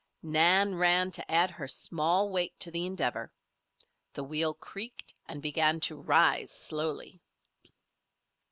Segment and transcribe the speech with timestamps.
[0.23, 3.31] Nan ran to add her small weight to the endeavor.
[4.13, 7.21] The wheel creaked and began to rise slowly.